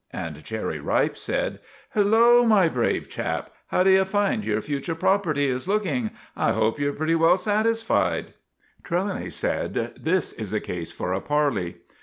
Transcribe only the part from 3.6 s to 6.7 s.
how d'you find your future property is looking? I